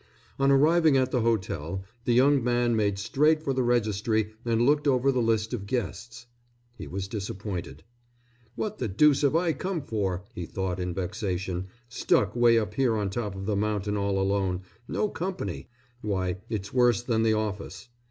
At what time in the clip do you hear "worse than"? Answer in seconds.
16.73-17.21